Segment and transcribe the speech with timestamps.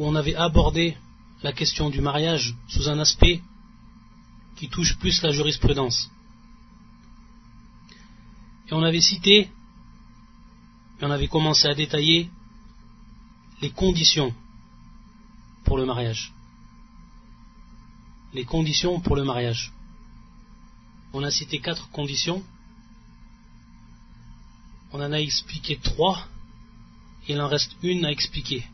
[0.00, 0.96] où on avait abordé
[1.42, 3.42] la question du mariage sous un aspect
[4.56, 6.10] qui touche plus la jurisprudence.
[8.66, 12.30] Et on avait cité, et on avait commencé à détailler
[13.60, 14.34] les conditions
[15.64, 16.32] pour le mariage.
[18.32, 19.70] Les conditions pour le mariage.
[21.12, 22.42] On a cité quatre conditions.
[24.92, 26.26] On en a expliqué trois.
[27.28, 28.64] Et il en reste une à expliquer.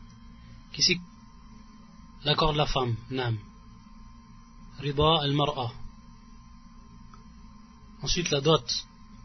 [2.23, 3.37] L'accord de la femme, Nam.
[4.79, 5.71] Rida al-mar'a.
[8.01, 8.67] Ensuite la dot,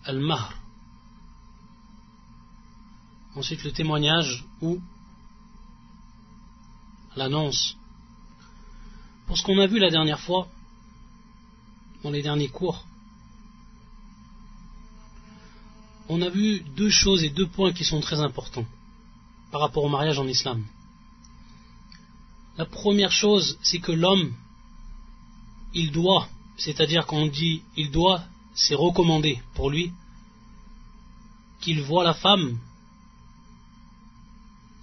[0.04, 0.54] al-mahr.
[3.34, 4.80] Ensuite le témoignage ou
[7.16, 7.76] l'annonce.
[9.26, 10.48] Pour ce qu'on a vu la dernière fois,
[12.02, 12.84] dans les derniers cours,
[16.08, 18.66] on a vu deux choses et deux points qui sont très importants
[19.50, 20.64] par rapport au mariage en islam.
[22.58, 24.34] La première chose, c'est que l'homme,
[25.74, 28.22] il doit, c'est-à-dire qu'on dit il doit,
[28.54, 29.92] c'est recommandé pour lui
[31.60, 32.58] qu'il voit la femme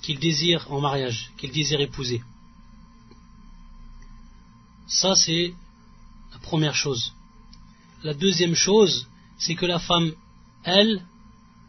[0.02, 2.24] qu'il désire en mariage, qu'il désire épouser.
[4.88, 5.54] Ça, c'est
[6.32, 7.14] la première chose.
[8.02, 9.08] La deuxième chose,
[9.38, 10.14] c'est que la femme,
[10.64, 11.06] elle,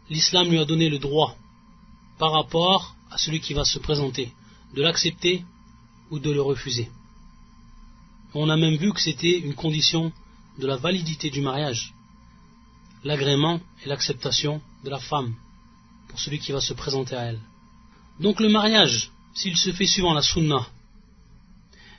[0.09, 1.35] l'islam lui a donné le droit
[2.17, 4.31] par rapport à celui qui va se présenter,
[4.73, 5.43] de l'accepter
[6.11, 6.89] ou de le refuser.
[8.33, 10.11] On a même vu que c'était une condition
[10.59, 11.93] de la validité du mariage,
[13.03, 15.33] l'agrément et l'acceptation de la femme
[16.09, 17.39] pour celui qui va se présenter à elle.
[18.19, 20.67] Donc le mariage, s'il se fait suivant la sunna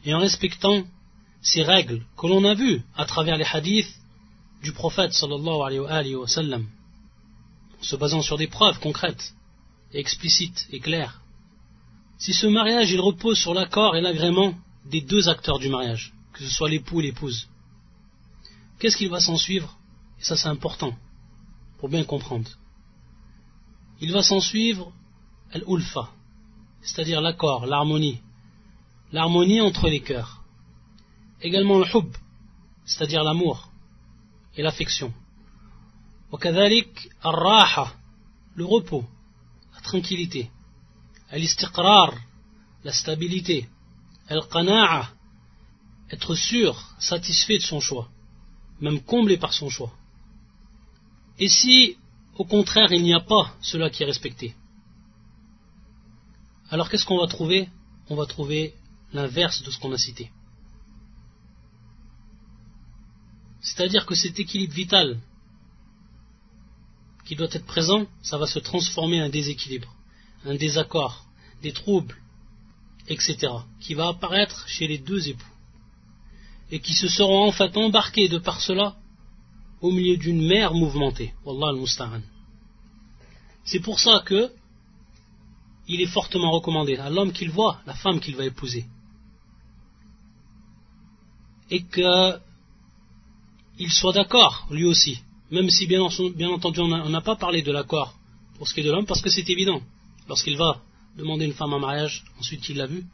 [0.04, 0.84] et en respectant
[1.40, 3.94] ces règles que l'on a vues à travers les hadiths
[4.62, 6.66] du prophète sallallahu alayhi wa sallam,
[7.80, 9.34] en se basant sur des preuves concrètes,
[9.92, 11.21] explicites et claires,
[12.17, 16.43] si ce mariage il repose sur l'accord et l'agrément des deux acteurs du mariage, que
[16.43, 17.47] ce soit l'époux et l'épouse,
[18.79, 19.77] qu'est-ce qu'il va s'en suivre
[20.19, 20.95] Et ça c'est important,
[21.77, 22.49] pour bien comprendre.
[24.01, 24.91] Il va s'en suivre
[25.51, 26.09] al-ulfa,
[26.81, 28.19] c'est-à-dire l'accord, l'harmonie,
[29.11, 30.43] l'harmonie entre les cœurs.
[31.41, 32.11] Également le hub,
[32.85, 33.69] c'est-à-dire l'amour
[34.55, 35.13] et l'affection.
[36.31, 37.95] وكذلك الراحة,
[38.55, 39.05] le repos,
[39.73, 40.49] la tranquillité.
[41.32, 42.14] Al-istiqrar,
[42.84, 43.68] la stabilité.
[44.28, 45.08] Al-qana'a,
[46.10, 48.08] être sûr, satisfait de son choix,
[48.80, 49.92] même comblé par son choix.
[51.38, 51.96] Et si,
[52.36, 54.54] au contraire, il n'y a pas cela qui est respecté,
[56.70, 57.68] alors qu'est-ce qu'on va trouver?
[58.08, 58.74] On va trouver
[59.12, 60.30] l'inverse de ce qu'on a cité.
[63.60, 65.20] C'est-à-dire que cet équilibre vital
[67.24, 69.94] qui doit être présent, ça va se transformer en déséquilibre,
[70.44, 71.21] un désaccord,
[71.62, 72.16] des troubles,
[73.08, 73.36] etc.,
[73.80, 75.54] qui va apparaître chez les deux époux,
[76.70, 78.96] et qui se seront en fait embarqués de par cela
[79.80, 81.32] au milieu d'une mer mouvementée.
[81.44, 82.22] Wallah al-Musta'an.
[83.64, 84.50] C'est pour ça que
[85.88, 88.84] il est fortement recommandé à l'homme qu'il voit, la femme qu'il va épouser,
[91.70, 92.38] et que
[93.78, 98.14] il soit d'accord, lui aussi, même si bien, entendu on n'a pas parlé de l'accord
[98.56, 99.80] pour ce qui est de l'homme, parce que c'est évident,
[100.28, 100.80] lorsqu'il va
[101.16, 103.04] demander une femme en mariage, ensuite qu'il l'a vue,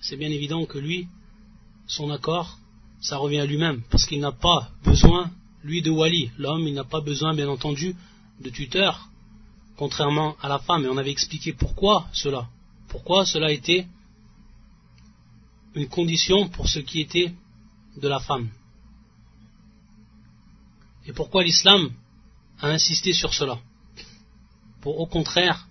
[0.00, 1.08] c'est bien évident que lui,
[1.86, 2.58] son accord,
[3.00, 5.30] ça revient à lui-même, parce qu'il n'a pas besoin,
[5.62, 7.94] lui de wali, l'homme, il n'a pas besoin, bien entendu,
[8.40, 9.08] de tuteur,
[9.76, 12.48] contrairement à la femme, et on avait expliqué pourquoi cela,
[12.88, 13.86] pourquoi cela était
[15.74, 17.32] une condition pour ce qui était
[17.96, 18.48] de la femme.
[21.06, 21.90] Et pourquoi l'islam
[22.60, 23.58] a insisté sur cela.
[24.80, 25.66] Pour au contraire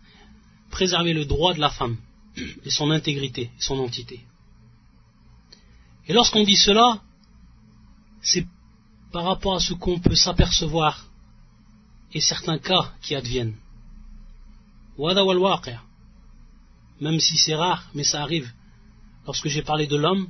[0.77, 1.97] préserver le droit de la femme
[2.65, 4.18] et son intégrité son entité.
[6.07, 7.01] Et lorsqu'on dit cela,
[8.21, 8.45] c'est
[9.12, 10.94] par rapport à ce qu'on peut s'apercevoir
[12.13, 13.57] et certains cas qui adviennent.
[17.01, 18.50] Même si c'est rare, mais ça arrive.
[19.25, 20.27] Lorsque j'ai parlé de l'homme,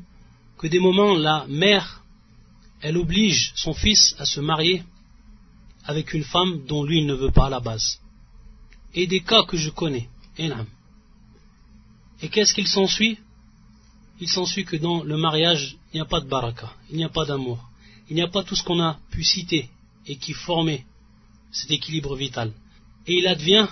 [0.58, 2.04] que des moments la mère,
[2.80, 4.82] elle oblige son fils à se marier
[5.84, 8.00] avec une femme dont lui ne veut pas à la base.
[8.94, 10.08] Et des cas que je connais.
[10.40, 13.18] Et qu'est-ce qu'il s'ensuit?
[14.20, 17.10] Il s'ensuit que dans le mariage, il n'y a pas de baraka, il n'y a
[17.10, 17.60] pas d'amour,
[18.10, 19.70] il n'y a pas tout ce qu'on a pu citer
[20.08, 20.86] et qui formait
[21.52, 22.52] cet équilibre vital.
[23.06, 23.68] Et il advient,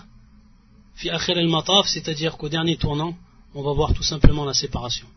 [0.95, 3.17] fi al-mataf, c'est-à-dire qu'au dernier tournant,
[3.53, 5.07] on va voir tout simplement la séparation.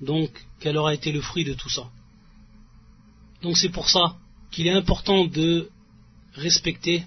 [0.00, 0.30] Donc,
[0.60, 1.88] quel aura été le fruit de tout ça?
[3.42, 4.16] Donc c'est pour ça
[4.50, 5.70] qu'il est important de
[6.34, 7.04] respecter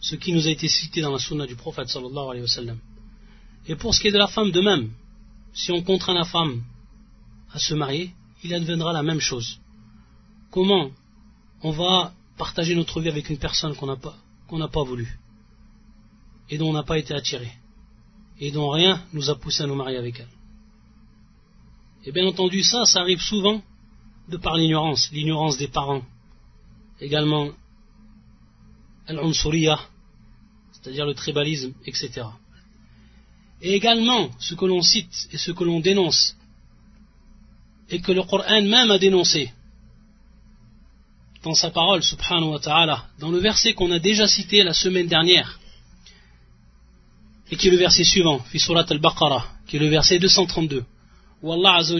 [0.00, 1.88] ce qui nous a été cité dans la sunna du prophète.
[3.66, 4.90] Et pour ce qui est de la femme de même,
[5.52, 6.62] si on contraint la femme
[7.52, 8.12] à se marier,
[8.44, 9.58] il adviendra la même chose.
[10.50, 10.90] Comment
[11.62, 14.16] on va partager notre vie avec une personne qu'on n'a pas,
[14.52, 15.18] n'a pas voulu
[16.48, 17.50] et dont on n'a pas été attiré
[18.38, 20.28] et dont rien nous a poussé à nous marier avec elle?
[22.04, 23.62] Et bien entendu, ça, ça arrive souvent
[24.28, 26.02] de par l'ignorance, l'ignorance des parents.
[27.00, 27.50] Également,
[29.08, 29.18] al
[30.72, 32.26] c'est-à-dire le tribalisme, etc.
[33.62, 36.36] Et également, ce que l'on cite et ce que l'on dénonce,
[37.88, 39.52] et que le Coran même a dénoncé,
[41.42, 45.06] dans sa parole, subhanahu wa ta'ala, dans le verset qu'on a déjà cité la semaine
[45.06, 45.58] dernière,
[47.50, 50.84] et qui est le verset suivant, fi surat al-Baqarah, qui est le verset 232,
[51.42, 51.94] où Allah azza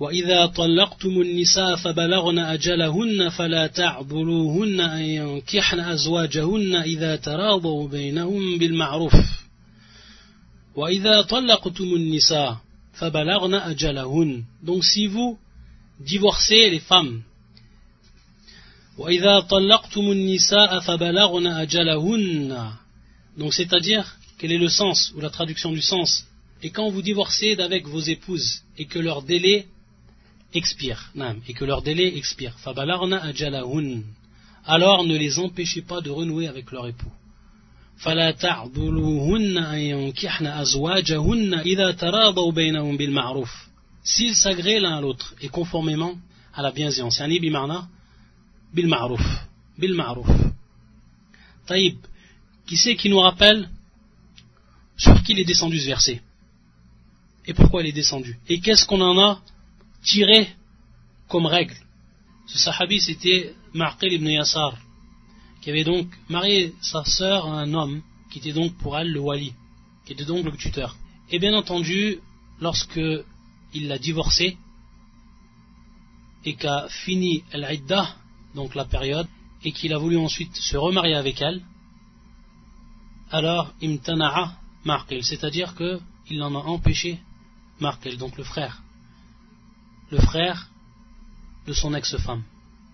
[0.00, 9.14] وإذا طلقتم النساء فبلغن أجلهن فلا تعضلوهن أن ينكحن أزواجهن إذا تراضوا بينهم بالمعروف
[10.76, 12.56] وإذا طلقتم النساء
[12.92, 15.38] فبلغن أجلهن donc si vous
[16.00, 17.22] divorcez les femmes
[23.38, 26.26] donc c'est-à-dire, quel est le sens ou la traduction du sens
[26.62, 29.66] Et quand vous divorcez d'avec vos épouses et que leur délai
[30.53, 31.11] expire,
[31.47, 32.55] et que leur délai expire,
[34.67, 37.11] alors ne les empêchez pas de renouer avec leur époux.
[44.03, 46.15] S'ils s'agréent l'un à l'autre et conformément
[46.53, 47.21] à la bienséance.
[47.21, 49.21] bil ma'rouf.
[49.77, 50.27] Bil ma'rouf.
[51.65, 51.97] Taïb,
[52.67, 53.69] qui c'est qui nous rappelle
[54.97, 56.21] sur qui il est descendu ce verset?
[57.47, 58.37] Et pourquoi il est descendu?
[58.47, 59.41] Et qu'est-ce qu'on en a?
[60.05, 60.49] Tiré
[61.27, 61.75] comme règle
[62.47, 64.77] Ce sahabi c'était Ma'qil ibn Yassar,
[65.61, 69.19] qui avait donc marié sa sœur à un homme qui était donc pour elle le
[69.19, 69.53] wali,
[70.05, 70.95] qui était donc le tuteur.
[71.31, 72.19] Et bien entendu,
[72.61, 73.01] lorsque
[73.73, 74.57] il l'a divorcée
[76.45, 78.15] et qu'a fini l'iddah,
[78.53, 79.27] donc la période,
[79.63, 81.61] et qu'il a voulu ensuite se remarier avec elle,
[83.31, 84.53] alors imtana'a
[84.85, 87.19] Markel, c'est-à-dire qu'il en a empêché
[87.79, 88.83] Markel, donc le frère,
[90.11, 90.69] le frère
[91.67, 92.43] de son ex-femme,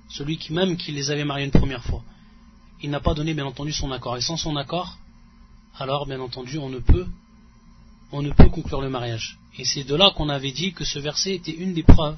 [0.10, 2.04] celui qui même qui les avait mariés une première fois.
[2.82, 4.98] Il n'a pas donné bien entendu son accord, et sans son accord,
[5.78, 7.08] alors bien entendu on ne peut
[8.14, 9.38] on ne peut conclure le mariage.
[9.58, 12.18] Et c'est de là qu'on avait dit que ce verset était une des preuves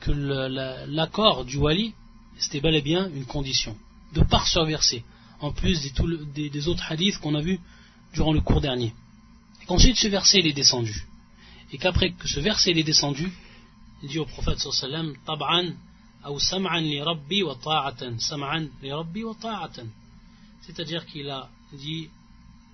[0.00, 1.94] que l'accord du wali
[2.38, 3.76] c'était bel et bien une condition,
[4.12, 5.04] de par ce verset,
[5.40, 5.80] en plus
[6.34, 7.60] des, autres hadiths qu'on a vus
[8.12, 8.92] durant le cours dernier.
[9.62, 11.06] Et qu'ensuite ce verset est descendu.
[11.72, 13.30] Et qu'après que ce verset est descendu, il
[14.06, 15.72] dit au prophète sallam, Tab'an,
[16.30, 19.86] ou sam'an li rabbi wa ta'atan, sam'an li rabbi wa ta'atan.
[20.62, 22.08] C'est-à-dire qu'il a dit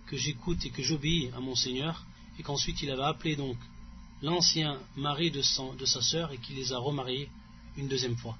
[0.06, 2.04] que j'écoute et que j'obéis à mon Seigneur,
[2.38, 3.56] et qu'ensuite il avait appelé donc
[4.22, 5.42] l'ancien mari de,
[5.76, 7.28] de sa sœur et qu'il les a remariés
[7.76, 8.36] une deuxième fois.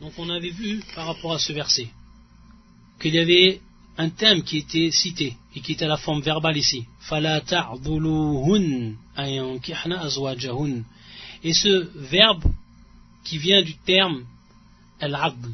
[0.00, 1.88] Donc on avait vu par rapport à ce verset
[3.00, 3.60] qu'il y avait
[3.96, 6.84] un thème qui était cité et qui était la forme verbale ici.
[11.44, 12.44] Et ce verbe
[13.24, 14.24] qui vient du terme
[15.00, 15.50] al-adl,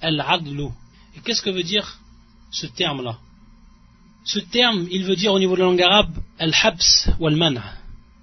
[0.00, 0.68] al-adlu.
[1.16, 1.98] Et qu'est-ce que veut dire
[2.50, 3.18] ce terme-là?
[4.24, 7.62] Ce terme, il veut dire au niveau de la langue arabe al-habs wal-man',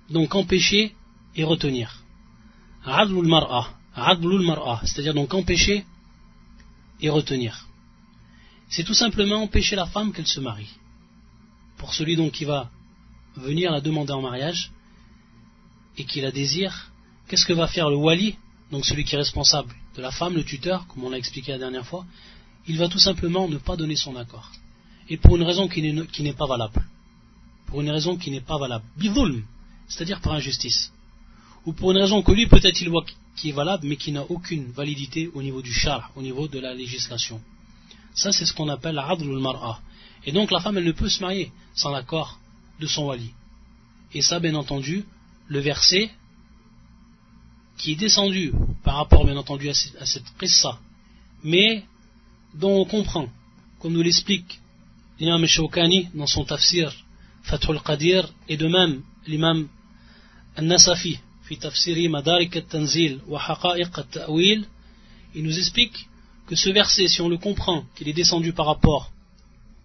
[0.09, 0.95] donc empêcher
[1.35, 2.03] et retenir.
[2.85, 5.85] Adlu al-mar'a, c'est-à-dire donc empêcher
[7.01, 7.67] et retenir.
[8.69, 10.69] C'est tout simplement empêcher la femme qu'elle se marie.
[11.77, 12.69] Pour celui donc qui va
[13.35, 14.71] venir la demander en mariage
[15.97, 16.91] et qui la désire,
[17.27, 18.37] qu'est-ce que va faire le wali,
[18.71, 21.57] donc celui qui est responsable de la femme, le tuteur, comme on l'a expliqué la
[21.57, 22.05] dernière fois?
[22.67, 24.51] Il va tout simplement ne pas donner son accord.
[25.09, 26.83] Et pour une raison qui n'est pas valable.
[27.67, 28.85] Pour une raison qui n'est pas valable.
[28.97, 29.43] Bidulm,
[29.87, 30.91] c'est-à-dire par injustice
[31.67, 33.05] ou pour une raison que lui peut-être il voit
[33.35, 36.59] qui est valable, mais qui n'a aucune validité au niveau du char, au niveau de
[36.59, 37.41] la législation.
[38.15, 39.79] Ça, c'est ce qu'on appelle la al-mar'a.
[40.25, 42.39] Et donc la femme, elle ne peut se marier sans l'accord
[42.79, 43.31] de son wali.
[44.13, 45.05] Et ça, bien entendu,
[45.49, 46.09] le verset
[47.77, 48.53] qui est descendu
[48.83, 50.79] par rapport, bien entendu, à cette qissa,
[51.43, 51.83] mais
[52.53, 53.27] dont on comprend,
[53.79, 54.59] comme nous l'explique
[55.19, 56.93] l'imam Shawkani dans son tafsir
[57.43, 59.67] Fathul Qadir, et de même l'imam
[60.55, 64.65] Al-Nasafi, fi tafsiri Madarik al-Tanzil wa al-Ta'wil,
[65.35, 66.07] il nous explique
[66.47, 69.11] que ce verset, si on le comprend, qu'il est descendu par rapport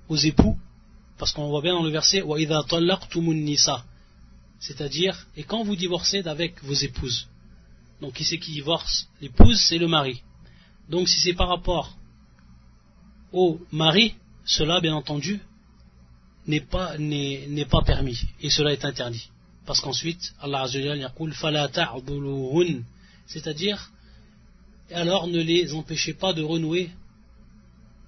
[0.08, 0.56] aux époux,
[1.18, 3.84] parce qu'on voit bien dans le verset wa nisa,
[4.58, 7.28] c'est-à-dire, et quand vous divorcez d'avec vos épouses.
[8.02, 10.22] Donc qui c'est qui divorce L'épouse, c'est le mari.
[10.90, 11.96] Donc si c'est par rapport
[13.32, 15.40] au mari, cela, bien entendu,
[16.48, 18.20] n'est pas, n'est, pas permis.
[18.40, 19.30] Et cela est interdit.
[19.64, 20.66] Parce qu'ensuite, Allah
[23.26, 23.90] c'est-à-dire,
[24.90, 26.90] alors ne les empêchez pas de renouer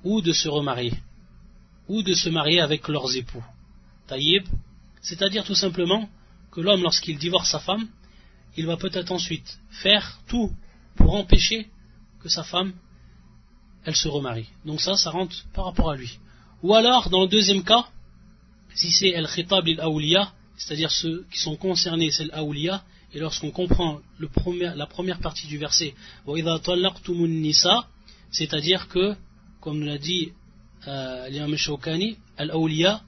[0.02, 0.92] ou de se remarier,
[1.88, 3.44] ou de se marier avec leurs époux.
[4.08, 4.44] Taïb,
[5.02, 6.08] c'est-à-dire tout simplement
[6.50, 7.88] que l'homme, lorsqu'il divorce sa femme,
[8.56, 10.50] il va peut-être ensuite faire tout
[10.96, 11.68] pour empêcher
[12.20, 12.72] que sa femme,
[13.84, 14.48] elle se remarie.
[14.64, 16.18] Donc ça, ça rentre par rapport à lui.
[16.62, 17.86] Ou alors, dans le deuxième cas,
[18.74, 19.80] si c'est el khitab il
[20.56, 22.82] c'est-à-dire ceux qui sont concernés, c'est l'awliya,
[23.12, 25.94] et lorsqu'on comprend la première partie du verset,
[28.30, 29.14] c'est-à-dire que,
[29.60, 30.32] comme nous l'a dit
[30.88, 33.02] euh, Shawkani, al-awliya,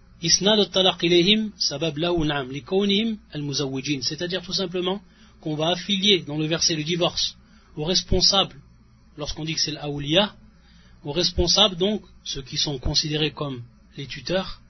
[4.02, 5.00] c'est-à-dire tout simplement
[5.40, 7.36] qu'on va affilier dans le verset le divorce
[7.76, 8.60] aux responsables,
[9.16, 10.34] lorsqu'on dit que c'est l'awliya,
[11.04, 13.62] aux responsables donc, ceux qui sont considérés comme
[13.96, 14.60] les tuteurs,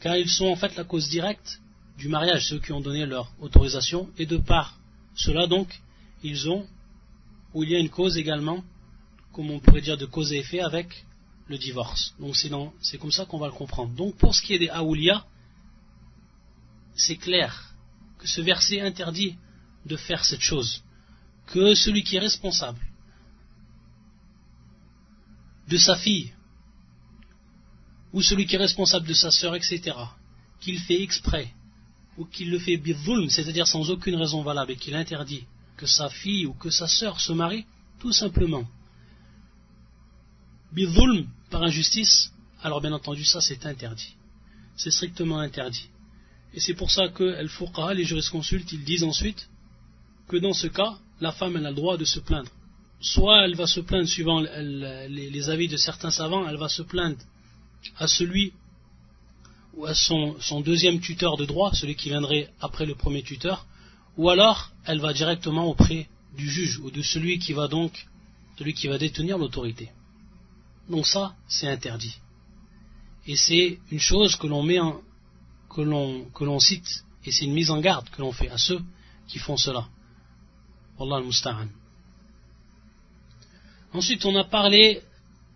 [0.00, 1.60] car ils sont en fait la cause directe
[1.98, 4.78] du mariage, ceux qui ont donné leur autorisation, et de par
[5.14, 5.80] cela donc,
[6.22, 6.66] ils ont,
[7.52, 8.64] ou il y a une cause également,
[9.32, 11.04] comme on pourrait dire de cause et effet avec
[11.48, 12.14] le divorce.
[12.18, 13.94] Donc c'est comme ça qu'on va le comprendre.
[13.94, 15.24] Donc pour ce qui est des Aoulia,
[16.96, 17.74] c'est clair
[18.18, 19.36] que ce verset interdit
[19.84, 20.82] de faire cette chose,
[21.46, 22.80] que celui qui est responsable
[25.68, 26.32] de sa fille,
[28.12, 29.96] ou celui qui est responsable de sa sœur, etc.,
[30.60, 31.52] qu'il fait exprès,
[32.16, 35.44] ou qu'il le fait bidhulm, c'est-à-dire sans aucune raison valable, et qu'il interdit
[35.76, 37.66] que sa fille ou que sa sœur se marie,
[37.98, 38.64] tout simplement,
[40.72, 44.14] bidhulm, par injustice, alors bien entendu ça c'est interdit.
[44.76, 45.88] C'est strictement interdit.
[46.52, 47.24] Et c'est pour ça que
[47.92, 49.48] les jurisconsultes, ils disent ensuite
[50.28, 52.50] que dans ce cas, la femme elle a le droit de se plaindre
[53.04, 57.18] soit elle va se plaindre suivant les, avis de certains savants, elle va se plaindre
[57.98, 58.52] à celui
[59.74, 63.66] ou à son, deuxième tuteur de droit, celui qui viendrait après le premier tuteur,
[64.16, 68.06] ou alors elle va directement auprès du juge ou de celui qui va donc,
[68.56, 69.90] celui qui va détenir l'autorité.
[70.88, 72.16] Donc ça, c'est interdit.
[73.26, 75.00] Et c'est une chose que l'on met en,
[75.68, 78.58] que l'on, que l'on cite, et c'est une mise en garde que l'on fait à
[78.58, 78.80] ceux
[79.28, 79.88] qui font cela.
[83.92, 85.02] Ensuite, on a parlé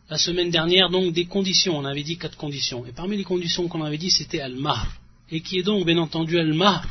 [0.08, 1.76] la semaine dernière donc des conditions.
[1.76, 2.86] On avait dit quatre conditions.
[2.86, 4.86] Et parmi les conditions qu'on avait dit, c'était al-mahr.
[5.30, 6.86] Et qui est donc bien entendu al-mahr.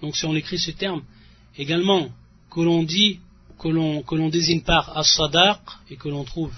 [0.00, 1.02] Donc si on écrit ce terme,
[1.56, 2.08] également
[2.50, 3.20] que l'on dit,
[3.58, 6.54] que l'on, désigne par as-sadaq et que l'on trouve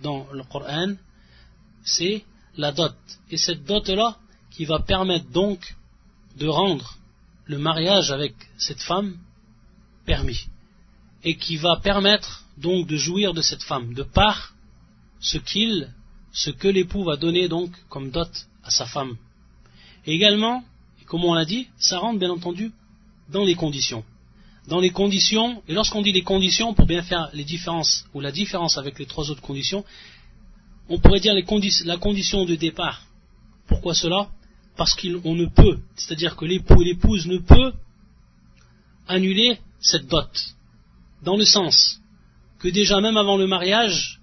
[0.00, 0.94] dans le Coran,
[1.84, 2.24] c'est
[2.56, 2.94] la dot.
[3.30, 4.16] Et cette dot-là
[4.50, 5.74] qui va permettre donc
[6.36, 6.96] de rendre
[7.46, 9.18] le mariage avec cette femme
[10.06, 10.46] permis.
[11.24, 14.54] Et qui va permettre donc de jouir de cette femme, de par
[15.20, 15.90] ce qu'il,
[16.32, 18.30] ce que l'époux va donner donc comme dot
[18.62, 19.16] à sa femme.
[20.06, 20.62] Et également,
[21.06, 22.72] comme on l'a dit, ça rentre bien entendu
[23.30, 24.04] dans les conditions.
[24.68, 28.32] Dans les conditions, et lorsqu'on dit les conditions, pour bien faire les différences, ou la
[28.32, 29.84] différence avec les trois autres conditions,
[30.88, 33.02] on pourrait dire la condition de départ.
[33.66, 34.28] Pourquoi cela?
[34.76, 37.74] Parce qu'on ne peut, c'est-à-dire que l'époux et l'épouse ne peuvent
[39.06, 40.28] annuler cette dot.
[41.24, 42.00] Dans le sens
[42.58, 44.20] que déjà même avant le mariage,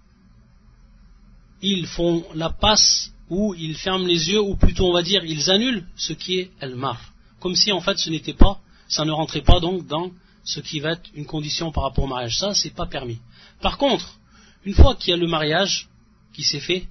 [1.61, 5.49] ils font la passe ou ils ferment les yeux, ou plutôt on va dire ils
[5.49, 6.99] annulent ce qui est el-mar.
[7.39, 10.11] Comme si en fait ce n'était pas, ça ne rentrait pas donc dans
[10.43, 12.37] ce qui va être une condition par rapport au mariage.
[12.37, 13.19] Ça, c'est pas permis.
[13.61, 14.19] Par contre,
[14.65, 15.87] une fois qu'il y a le mariage
[16.33, 16.87] qui s'est fait,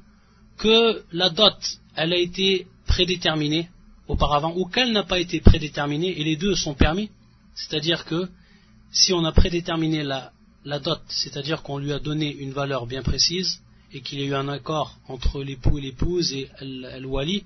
[0.56, 1.56] que la dot,
[1.96, 3.68] elle a été prédéterminée
[4.08, 7.10] auparavant, ou qu'elle n'a pas été prédéterminée, et les deux sont permis,
[7.54, 8.28] c'est-à-dire que
[8.90, 13.60] si on a prédéterminé la dot, c'est-à-dire qu'on lui a donné une valeur bien précise
[13.92, 17.44] et qu'il y a eu un accord entre l'époux et l'épouse et al-wali,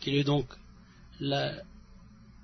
[0.00, 0.46] qu'il y ait donc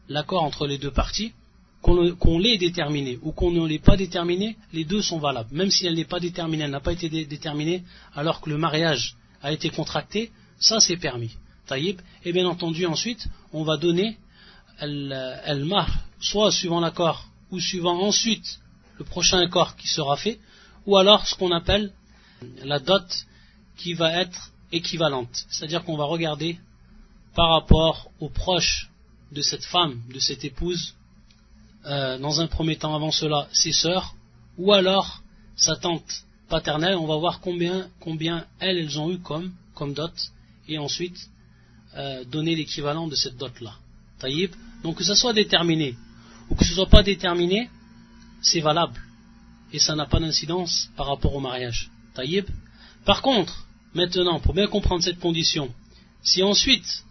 [0.09, 1.33] l'accord entre les deux parties,
[1.81, 5.53] qu'on l'ait déterminée ou qu'on ne l'ait pas déterminée, les deux sont valables.
[5.53, 7.83] Même si elle n'est pas déterminée, elle n'a pas été déterminée
[8.15, 11.37] alors que le mariage a été contracté, ça c'est permis.
[11.67, 12.01] Taïb.
[12.25, 14.19] Et bien entendu, ensuite, on va donner
[14.79, 15.89] elle mar,
[16.21, 18.59] soit suivant l'accord ou suivant ensuite
[18.99, 20.41] le prochain accord qui sera fait,
[20.87, 21.93] ou alors ce qu'on appelle
[22.65, 23.27] la dot
[23.77, 25.45] qui va être équivalente.
[25.51, 26.59] C'est-à-dire qu'on va regarder
[27.35, 28.91] par rapport aux proches
[29.31, 30.95] de cette femme, de cette épouse,
[31.87, 34.15] euh, dans un premier temps avant cela ses sœurs,
[34.59, 35.23] ou alors
[35.57, 37.89] sa tante paternelle, on va voir combien,
[38.61, 39.55] elles, elles ont eu comme,
[39.95, 40.13] dot,
[40.69, 41.19] et ensuite
[41.97, 43.75] euh, donner l'équivalent de cette dot-là.
[44.83, 45.97] Donc que ça soit déterminé
[46.53, 47.71] ou que ce soit pas déterminé,
[48.43, 49.01] c'est valable.
[49.73, 51.91] Et ça n'a pas d'incidence par rapport au mariage.
[52.15, 52.45] Taïb.
[53.07, 55.73] Par contre, maintenant, pour bien comprendre cette condition,
[56.23, 57.05] si ensuite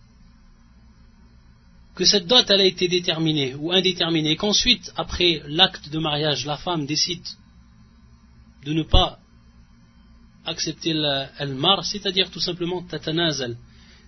[1.96, 6.46] que cette dot elle a été déterminée ou indéterminée, et qu'ensuite, après l'acte de mariage,
[6.46, 7.26] la femme décide
[8.64, 9.18] de ne pas
[10.46, 13.58] accepter le mar, c'est-à-dire tout simplement tatanazal,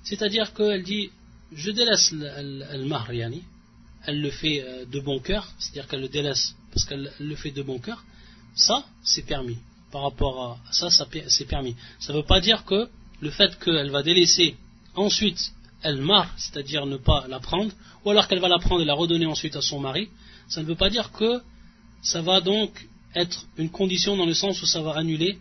[0.03, 1.09] c'est-à-dire qu'elle dit
[1.55, 3.09] je délaisse le mar,
[4.05, 7.51] elle le fait euh, de bon cœur, c'est-à-dire qu'elle le délaisse parce qu'elle le fait
[7.51, 8.03] de bon cœur,
[8.55, 9.57] ça c'est permis.
[9.91, 10.89] Par rapport à ça,
[11.27, 11.75] c'est permis.
[11.99, 12.89] Ça ne veut pas dire que
[13.21, 14.55] le fait qu'elle va délaisser
[14.95, 15.39] ensuite
[15.83, 17.71] elle mar, c'est-à-dire ne pas la prendre,
[18.03, 20.09] ou alors qu'elle va la prendre et la redonner ensuite à son mari,
[20.47, 21.41] ça ne veut pas dire que
[22.01, 25.37] ça va donc être une condition dans le sens où ça va annuler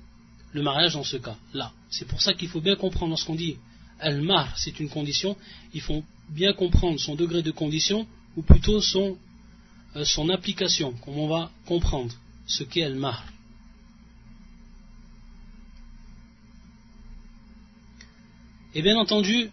[0.52, 1.37] le mariage dans ce cas.
[1.54, 3.57] Là, c'est pour ça qu'il faut bien comprendre lorsqu'on dit
[3.99, 5.37] elle mar, c'est une condition,
[5.73, 9.17] il faut bien comprendre son degré de condition, ou plutôt son,
[9.97, 12.15] euh, application, comme on va comprendre
[12.47, 13.25] ce qu'est elle mar.
[18.75, 19.51] Et bien entendu,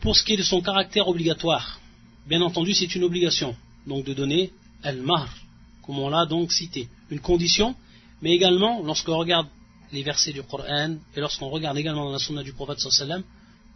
[0.00, 1.80] pour ce qui est de son caractère obligatoire,
[2.26, 3.56] bien entendu, c'est une obligation,
[3.86, 4.52] donc de donner
[4.82, 5.34] el-mar,
[5.82, 6.88] comme on l'a donc cité.
[7.10, 7.74] Une condition,
[8.20, 9.48] mais également, lorsqu'on regarde
[9.92, 13.22] les versets du Coran, et lorsqu'on regarde également dans la sunna du prophète sallam,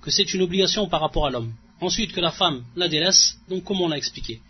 [0.02, 3.63] que c'est une obligation par rapport à l'homme Ensuite, que la femme la délaisse, donc
[3.63, 4.41] comme on l'a expliqué.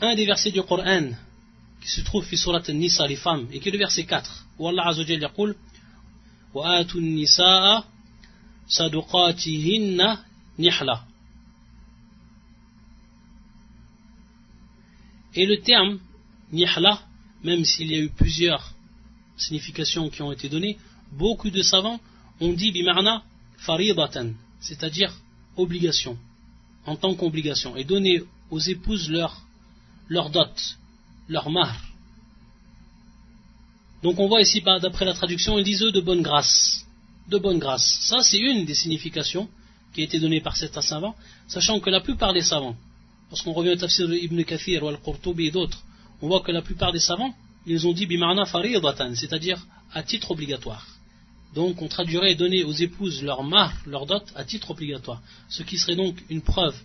[0.00, 1.10] Un des versets du Coran,
[1.80, 4.68] qui se trouve sur surat nisa les femmes, et qui est le verset 4, où
[4.68, 5.56] Allah Azzawajal dit
[6.54, 7.84] وآتوا النساء
[8.68, 10.18] صدقاتهن
[15.34, 15.98] et le terme
[16.50, 17.02] nihla,
[17.44, 18.72] même s'il y a eu plusieurs
[19.36, 20.78] significations qui ont été données,
[21.12, 22.00] beaucoup de savants
[22.40, 23.22] ont dit bimarna
[23.58, 25.12] faridatan, c'est-à-dire
[25.57, 26.17] obligation,
[26.85, 30.77] en tant qu'obligation, et donner aux épouses leur, dot,
[31.27, 31.75] leur mar.
[34.03, 36.85] Donc on voit ici, d'après la traduction, ils disent eux de bonne grâce.
[37.29, 37.99] De bonne grâce.
[38.01, 39.47] Ça, c'est une des significations
[39.93, 41.15] qui a été donné par certains savants,
[41.47, 42.75] sachant que la plupart des savants,
[43.29, 45.83] lorsqu'on revient au tafsir de Ibn Kathir ou al-Qurtubi et d'autres,
[46.21, 47.33] on voit que la plupart des savants,
[47.65, 50.85] ils ont dit bimarna faridatan, c'est-à-dire à titre obligatoire.
[51.53, 55.21] Donc on traduirait donner aux épouses leur mar, leur dot, à titre obligatoire.
[55.49, 56.75] Ce qui serait donc une preuve.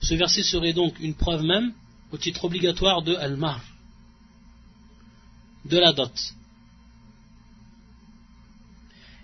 [0.00, 1.72] Ce verset serait donc une preuve même
[2.12, 3.60] au titre obligatoire de al-mar,
[5.64, 6.12] de la dot.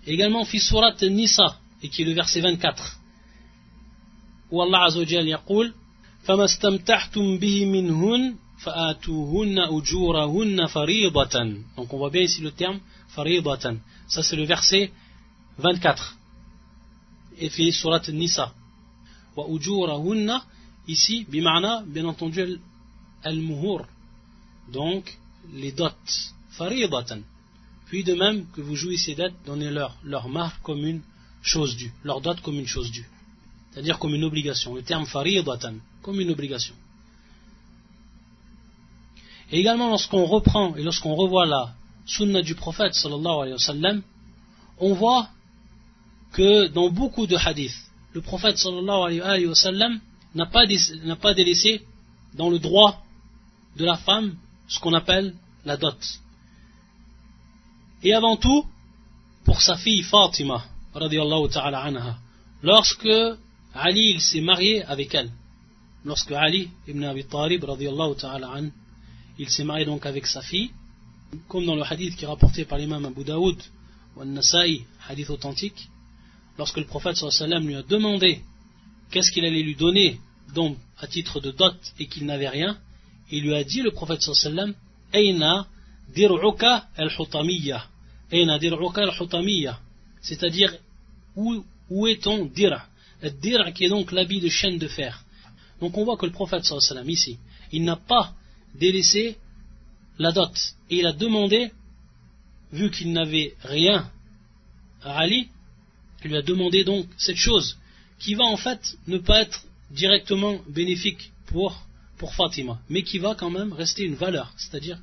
[0.05, 2.99] Également, fi surat Nisa, et qui est le verset 24,
[4.49, 5.05] où Allah Azza wa
[11.77, 13.77] donc on voit bien ici le terme faridatan.
[14.07, 14.91] Ça c'est le verset
[15.57, 16.17] 24.
[17.39, 18.53] Et fi surat Nisa.
[19.35, 19.45] Wa
[20.87, 22.59] ici bimana bien entendu
[23.23, 23.87] al-muhur.
[24.71, 25.17] Donc
[25.53, 25.89] les dots
[26.51, 27.21] faridatan.
[27.87, 31.01] Puis de même que vous jouissez ces dates, donnez-leur leur marque comme une
[31.41, 33.09] chose due, leur dot comme une chose due.
[33.71, 34.75] C'est-à-dire comme une obligation.
[34.75, 36.75] Le terme faridatan comme une obligation.
[39.51, 41.73] Et également lorsqu'on reprend et lorsqu'on revoit la
[42.05, 43.93] sunna du prophète sallallahu alayhi wa
[44.79, 45.27] on voit
[46.33, 49.89] que dans beaucoup de hadiths, le prophète sallallahu alayhi wa
[50.33, 51.81] n'a pas, délaissé
[52.35, 53.03] dans le droit
[53.75, 54.35] de la femme
[54.67, 55.35] ce qu'on appelle
[55.65, 55.97] la dot.
[58.03, 58.65] Et avant tout,
[59.43, 62.17] pour sa fille Fatima, ta'ala
[62.63, 63.09] lorsque
[63.73, 65.31] Ali s'est marié avec elle,
[66.05, 67.65] lorsque Ali ibn Abi Talib
[68.17, 68.49] ta'ala
[69.39, 70.71] il s'est marié donc avec sa fille,
[71.47, 73.57] comme dans le hadith qui est rapporté par l'imam Abu Daoud
[74.15, 75.87] ou Nasai, hadith authentique,
[76.57, 78.41] lorsque le prophète sallam lui a demandé
[79.09, 80.19] qu'est-ce qu'il allait lui donner
[80.53, 82.77] donc à titre de dot et qu'il n'avait rien,
[83.31, 84.73] il lui a dit le prophète sallam
[85.13, 85.67] Aina
[86.13, 87.85] dir'uka al-hutamiyya
[88.31, 89.79] al-hutamiyya
[90.21, 90.75] c'est-à-dire
[91.35, 92.85] où, est ton dira?
[93.41, 95.23] Dira qui est donc l'habit de chaîne de fer.
[95.79, 97.37] Donc on voit que le prophète sallam ici,
[97.71, 98.33] Il n'a pas
[98.75, 99.37] délaissé
[100.17, 100.53] la dot.
[100.89, 101.71] Et il a demandé,
[102.71, 104.09] vu qu'il n'avait rien
[105.03, 105.49] à Ali,
[106.23, 107.77] il lui a demandé donc cette chose,
[108.19, 111.85] qui va en fait ne pas être directement bénéfique pour,
[112.17, 114.99] pour Fatima, mais qui va quand même rester une valeur, c'est-à-dire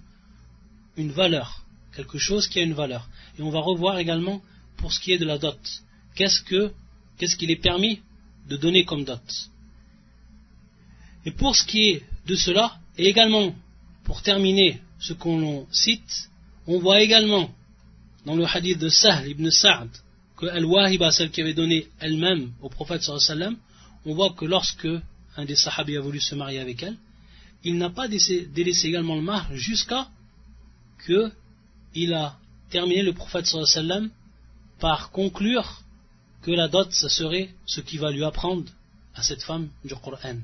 [0.96, 3.08] une valeur, quelque chose qui a une valeur.
[3.38, 4.42] Et on va revoir également
[4.76, 5.58] pour ce qui est de la dot.
[6.14, 6.72] Qu'est-ce que
[7.16, 8.00] qu'est-ce qu'il est permis
[8.48, 9.50] de donner comme dot?
[11.24, 13.54] Et pour ce qui est de cela, et également
[14.04, 16.30] pour terminer ce qu'on cite,
[16.66, 17.50] on voit également
[18.26, 19.88] dans le hadith de Sahl ibn Sa'd
[20.36, 23.56] que Al-Wahiba, celle qui avait donné elle-même au prophète sallam,
[24.06, 24.88] on voit que lorsque
[25.36, 26.96] un des sahabis a voulu se marier avec elle,
[27.64, 30.08] il n'a pas délaissé également le mar jusqu'à
[30.98, 31.32] que
[31.94, 32.36] il a
[32.70, 34.10] terminé le prophète sallam
[34.78, 35.82] par conclure
[36.42, 38.70] que la dot, ce serait ce qui va lui apprendre
[39.14, 40.36] à cette femme du Coran,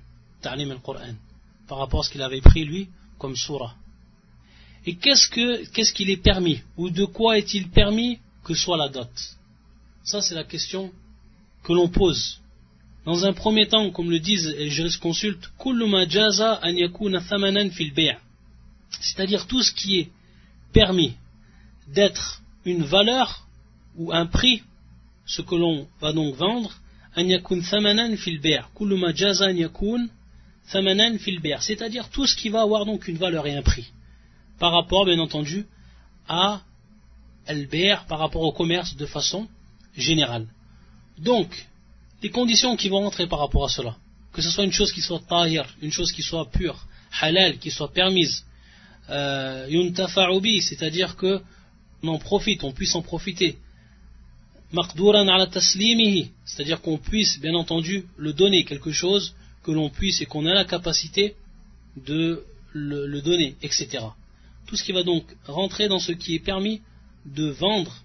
[0.42, 1.14] ta'lim al-Qur'an,
[1.68, 3.74] par rapport à ce qu'il avait pris lui comme surah.
[4.86, 5.28] Et qu'est-ce
[5.72, 6.60] qu'est-ce qu'il est permis?
[6.76, 9.10] Ou de quoi est-il permis que soit la dot
[10.04, 10.92] Ça, c'est la question
[11.62, 12.40] que l'on pose.
[13.06, 15.50] Dans un premier temps, comme le disent les jurisconsultes,
[19.00, 20.10] c'est-à-dire tout ce qui est
[20.72, 21.14] permis
[21.88, 23.46] d'être une valeur
[23.96, 24.62] ou un prix,
[25.26, 26.72] ce que l'on va donc vendre,
[30.66, 33.92] c'est-à-dire tout ce qui va avoir donc une valeur et un prix
[34.58, 35.66] par rapport, bien entendu,
[36.28, 36.62] à
[37.46, 39.48] Albert, par rapport au commerce de façon
[39.96, 40.46] générale.
[41.18, 41.66] Donc,
[42.22, 43.96] les conditions qui vont rentrer par rapport à cela,
[44.32, 46.86] que ce soit une chose qui soit tahir, une chose qui soit pure,
[47.20, 48.44] halal, qui soit permise,
[49.10, 51.42] euh, yuntafa'ubi, c'est-à-dire que
[52.02, 53.58] on en profite, on puisse en profiter.
[54.72, 60.26] Maqduran ala c'est-à-dire qu'on puisse, bien entendu, le donner quelque chose que l'on puisse et
[60.26, 61.34] qu'on a la capacité
[61.96, 64.04] de le donner, etc
[64.66, 66.80] tout ce qui va donc rentrer dans ce qui est permis
[67.26, 68.02] de vendre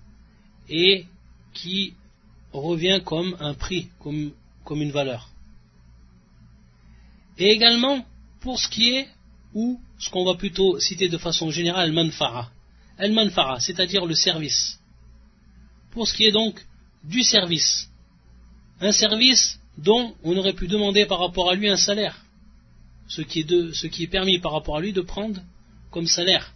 [0.70, 1.06] et
[1.54, 1.94] qui
[2.52, 4.34] revient comme un prix, comme,
[4.72, 5.30] une valeur.
[7.38, 8.06] Et également,
[8.42, 9.08] pour ce qui est,
[9.54, 12.52] ou ce qu'on va plutôt citer de façon générale, manfara.
[12.98, 14.80] El manfara, c'est-à-dire le service.
[15.92, 16.64] Pour ce qui est donc
[17.04, 17.90] du service.
[18.80, 22.18] Un service dont on aurait pu demander par rapport à lui un salaire.
[23.08, 25.42] Ce qui est, de, ce qui est permis par rapport à lui de prendre
[25.90, 26.54] comme salaire.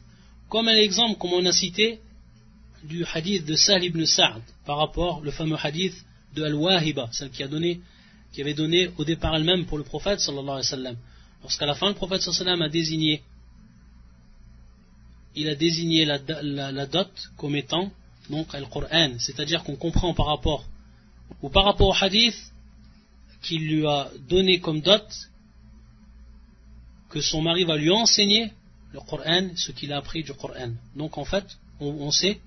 [0.50, 2.00] Comme un exemple, comme on a cité,
[2.84, 5.96] du hadith de Sahl ibn Sa'd, par rapport au fameux hadith
[6.36, 7.80] de Al-Wahiba, celle qui, a donné,
[8.34, 11.00] qui avait donné au départ elle-même pour le prophète sallallahu alayhi wa.
[11.44, 13.22] Lorsqu'à la fin le prophète sallallahu a désigné,
[15.36, 16.20] il a désigné la,
[16.72, 17.92] la dot comme étant
[18.30, 20.66] donc Al-Qur'an, c'est-à-dire qu'on comprend par rapport,
[21.42, 22.36] ou par rapport au hadith
[23.44, 25.06] qu'il lui a donné comme dot,
[27.10, 28.52] que son mari va lui enseigner
[28.92, 30.72] le Coran, ce qu'il a appris du Coran.
[30.96, 31.46] Donc en fait,
[31.80, 32.40] on, sait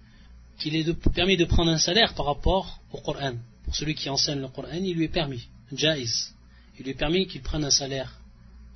[0.58, 3.34] qu'il est permis de prendre un salaire par rapport au Coran.
[3.64, 6.34] Pour celui qui enseigne le Coran, il lui est permis, jaiz.
[6.78, 8.20] Il lui est permis qu'il prenne un salaire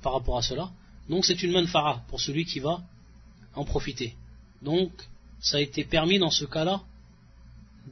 [0.01, 0.71] par rapport à cela.
[1.09, 2.81] Donc c'est une manfara pour celui qui va
[3.55, 4.15] en profiter.
[4.61, 4.91] Donc
[5.39, 6.81] ça a été permis dans ce cas-là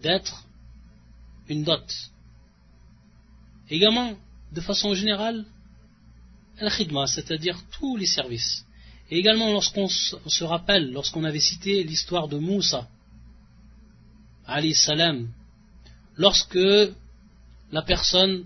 [0.01, 0.45] d'être
[1.47, 1.83] une dot.
[3.69, 4.13] Également,
[4.51, 5.45] de façon générale,
[6.59, 8.65] al-khidma, c'est-à-dire tous les services.
[9.11, 12.87] Et également lorsqu'on se rappelle, lorsqu'on avait cité l'histoire de Moussa,
[14.45, 15.29] Ali salam,
[16.15, 16.59] lorsque
[17.71, 18.45] la personne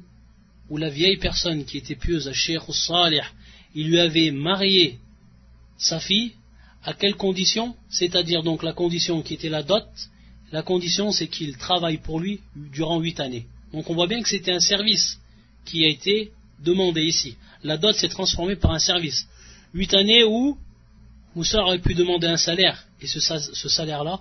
[0.69, 3.23] ou la vieille personne qui était pieuse à Sheikh Salih,
[3.75, 4.99] il lui avait marié
[5.77, 6.33] sa fille,
[6.83, 7.75] à quelle condition?
[7.89, 9.87] C'est-à-dire donc la condition qui était la dot,
[10.51, 13.47] la condition c'est qu'il travaille pour lui durant huit années.
[13.73, 15.19] Donc on voit bien que c'était un service
[15.65, 17.35] qui a été demandé ici.
[17.63, 19.27] La dot s'est transformée par un service
[19.73, 20.57] huit années où
[21.35, 24.19] Moussa aurait pu demander un salaire, et ce, salaire-là,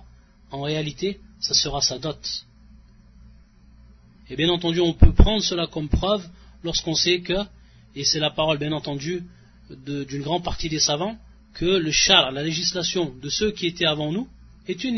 [0.49, 2.17] en réalité, ça sera sa dot.
[4.29, 6.27] Et bien entendu, on peut prendre cela comme preuve
[6.63, 7.45] lorsqu'on sait que,
[7.95, 9.23] et c'est la parole bien entendu
[9.69, 11.17] d'une grande partie des savants,
[11.53, 14.27] que le char, la législation de ceux qui étaient avant nous,
[14.67, 14.95] est une,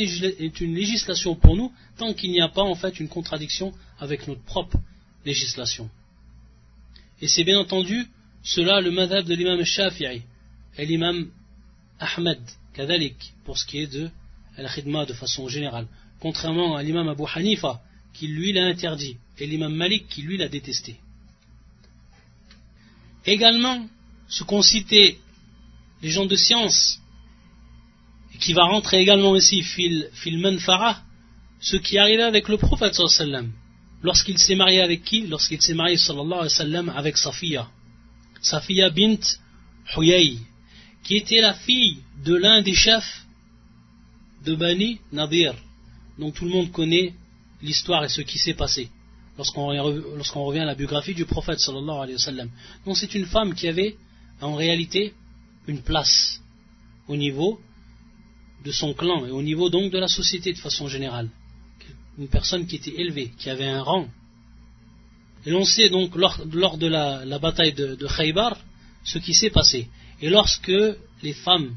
[0.76, 4.78] législation pour nous tant qu'il n'y a pas en fait une contradiction avec notre propre
[5.26, 5.90] législation.
[7.22, 8.06] Et c'est bien entendu
[8.44, 10.22] cela le madhab de l'imam Shafi'i
[10.78, 11.30] et l'imam
[12.00, 12.40] Ahmed,
[12.74, 14.10] kadalik, pour ce qui est de
[14.58, 15.88] al-khidma de façon générale.
[16.20, 17.82] Contrairement à l'imam Abu Hanifa,
[18.14, 20.98] qui lui l'a interdit, et l'imam Malik, qui lui l'a détesté.
[23.26, 23.88] Également,
[24.28, 25.20] ce qu'ont cité
[26.02, 27.02] les gens de science,
[28.40, 31.02] qui va rentrer également ici, fil, fil manfara,
[31.60, 33.52] ce qui arrivait avec le prophète sallam,
[34.02, 35.28] lorsqu'il s'est marié avec qui?
[35.28, 37.68] Lorsqu'il s'est marié sallallahu alayhi wa sallam avec Safiya.
[38.42, 39.20] Safiya bint
[39.96, 40.38] Huyay,
[41.04, 43.26] qui était la fille de l'un des chefs
[44.46, 45.56] de Bani Nadir,
[46.20, 47.14] dont tout le monde connaît
[47.62, 48.90] l'histoire et ce qui s'est passé
[49.38, 52.50] lorsqu'on revient à la biographie du prophète sallallahu alayhi wa sallam.
[52.86, 53.98] Donc c'est une femme qui avait
[54.42, 55.14] en réalité
[55.68, 56.42] une place
[57.08, 57.60] au niveau
[58.66, 61.30] de son clan et au niveau donc de la société de façon générale.
[62.18, 64.08] Une personne qui était élevée, qui avait un rang.
[65.46, 68.58] Et l'on sait donc lors, de la, bataille de, de Khaybar
[69.04, 69.88] ce qui s'est passé.
[70.22, 70.72] Et lorsque
[71.22, 71.76] les femmes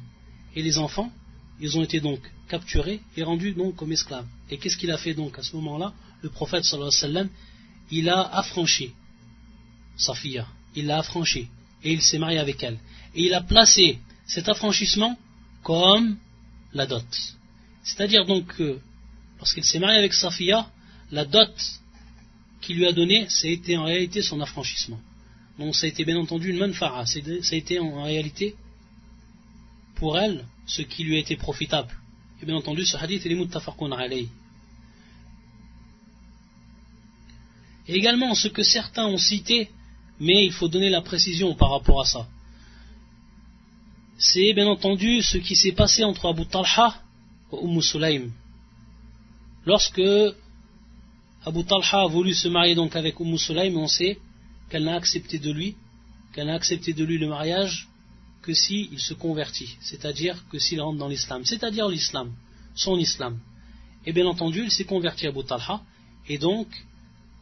[0.56, 1.12] et les enfants,
[1.60, 4.26] ils ont été donc capturés et rendus donc comme esclaves.
[4.50, 5.92] Et qu'est-ce qu'il a fait donc à ce moment-là?
[6.22, 7.28] Le prophète sallallahu alayhi wa sallam,
[7.90, 8.92] il a affranchi
[9.96, 10.42] sa fille,
[10.74, 11.48] il l'a affranchie
[11.84, 12.78] et il s'est marié avec elle.
[13.14, 15.18] Et il a placé cet affranchissement
[15.62, 16.16] comme
[16.72, 17.06] la dot.
[17.82, 18.78] C'est-à-dire donc que
[19.38, 20.54] lorsqu'il s'est marié avec sa fille,
[21.10, 21.54] la dot
[22.60, 25.00] qu'il lui a donnée, été en réalité son affranchissement.
[25.58, 28.54] Donc ça a été bien entendu une manfara, ça a été en réalité
[29.94, 31.92] pour elle ce qui lui a été profitable.
[32.40, 34.28] Et bien entendu, ce hadith est muttafaqun alayh.
[37.88, 39.70] Et également ce que certains ont cité,
[40.20, 42.28] mais il faut donner la précision par rapport à ça.
[44.20, 47.00] C'est bien entendu ce qui s'est passé entre Abu Talha
[47.52, 48.30] et Umm Sulaim.
[49.64, 50.02] Lorsque
[51.46, 54.18] Abu Talha a voulu se marier donc avec Umm Sulaim, on sait
[54.68, 55.76] qu'elle n'a accepté de lui,
[56.32, 57.88] qu'elle n'a accepté de lui le mariage
[58.42, 62.32] que s'il se convertit, c'est-à-dire que s'il rentre dans l'islam, c'est-à-dire l'islam,
[62.74, 63.38] son islam.
[64.04, 65.80] Et bien entendu, il s'est converti à Abu Talha,
[66.28, 66.66] et donc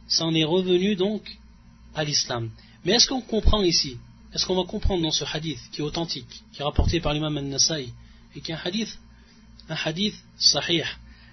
[0.07, 1.23] ça en est revenu donc
[1.95, 2.51] à l'islam.
[2.85, 3.97] Mais est-ce qu'on comprend ici
[4.37, 7.35] Est-ce qu'on va comprendre dans ce hadith qui est authentique, qui est rapporté par l'imam
[7.35, 7.89] al-Nasai,
[8.35, 8.99] et qui est un hadith,
[9.67, 10.83] un hadith sahih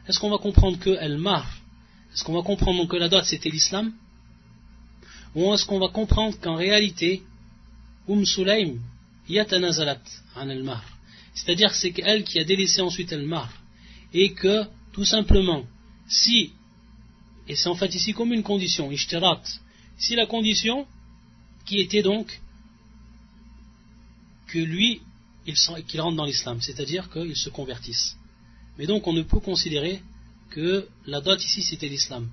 [0.08, 1.46] Est-ce qu'on va comprendre que el-mar,
[2.14, 3.92] est-ce qu'on va comprendre que la dot c'était l'islam?
[5.34, 7.22] Ou est-ce qu'on va comprendre qu'en réalité,
[8.08, 8.78] Umm Sulaim
[9.28, 10.00] yatanazalat
[10.34, 10.82] an el-mar
[11.34, 13.52] C'est-à-dire c'est elle qui a délaissé ensuite el-mar.
[14.14, 14.64] Et que,
[14.94, 15.64] tout simplement,
[16.08, 16.52] si
[17.48, 19.42] et c'est en fait ici comme une condition, ishtirat.
[19.98, 20.86] Si la condition
[21.66, 22.40] qui était donc
[24.46, 25.02] que lui,
[25.86, 28.16] qu'il rentre dans l'islam, c'est-à-dire qu'il se convertisse.
[28.78, 30.02] Mais donc on ne peut considérer
[30.50, 32.28] que la dot ici c'était l'islam.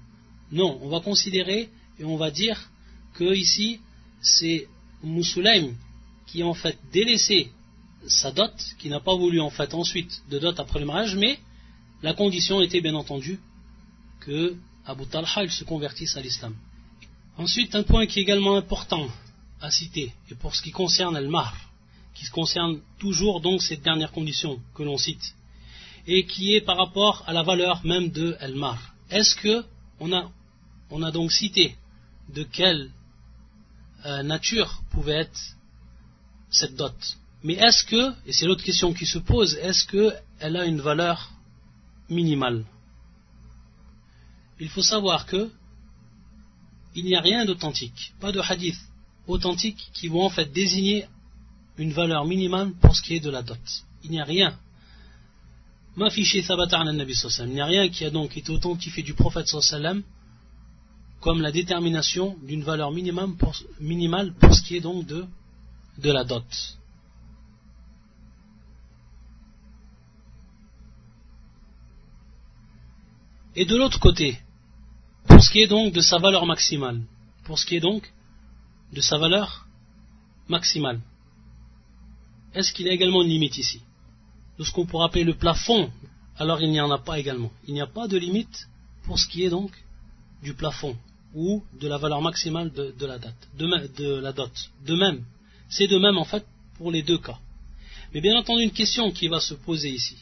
[0.51, 1.69] Non, on va considérer
[1.99, 2.69] et on va dire
[3.13, 3.79] que ici
[4.21, 4.67] c'est
[5.03, 5.73] Moussulaim
[6.27, 7.51] qui a en fait délaissé
[8.07, 11.39] sa dot, qui n'a pas voulu en fait ensuite de dot après le mariage, mais
[12.01, 13.39] la condition était bien entendu
[14.19, 16.55] que Abu Talha, il se convertisse à l'islam.
[17.37, 19.07] Ensuite, un point qui est également important
[19.61, 21.70] à citer, et pour ce qui concerne Al-Mahr,
[22.13, 25.35] qui concerne toujours donc cette dernière condition que l'on cite,
[26.07, 28.93] et qui est par rapport à la valeur même de Al-Mahr.
[29.09, 29.63] Est-ce que
[29.99, 30.31] on a,
[30.89, 31.75] on a donc cité
[32.29, 32.91] de quelle
[34.05, 35.39] euh, nature pouvait être
[36.49, 36.95] cette dot?
[37.43, 41.31] Mais est-ce que, et c'est l'autre question qui se pose, est-ce qu'elle a une valeur
[42.09, 42.65] minimale?
[44.59, 45.51] Il faut savoir que
[46.93, 48.77] il n'y a rien d'authentique, pas de hadith
[49.27, 51.07] authentique qui vont en fait désigner
[51.81, 53.57] une valeur minimale pour ce qui est de la dot.
[54.03, 54.57] Il n'y a rien.
[55.97, 56.03] Il
[57.53, 59.47] n'y a rien qui a donc été authentifié du prophète
[61.19, 65.25] comme la détermination d'une valeur minimale pour, minimale pour ce qui est donc de,
[65.97, 66.45] de la dot.
[73.55, 74.39] Et de l'autre côté,
[75.27, 77.01] pour ce qui est donc de sa valeur maximale.
[77.43, 78.11] Pour ce qui est donc
[78.93, 79.67] de sa valeur
[80.47, 81.01] maximale.
[82.53, 83.81] Est-ce qu'il y a également une limite ici
[84.57, 85.91] De ce qu'on pourrait appeler le plafond,
[86.37, 87.51] alors il n'y en a pas également.
[87.67, 88.67] Il n'y a pas de limite
[89.03, 89.71] pour ce qui est donc
[90.43, 90.97] du plafond
[91.33, 94.51] ou de la valeur maximale de, la date, de, la dot.
[94.85, 95.23] De même,
[95.69, 96.45] c'est de même en fait
[96.77, 97.39] pour les deux cas.
[98.13, 100.17] Mais bien entendu, une question qui va se poser ici,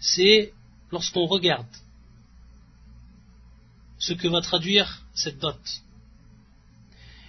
[0.00, 0.52] c'est
[0.90, 1.66] lorsqu'on regarde
[3.98, 5.60] ce que va traduire cette dot.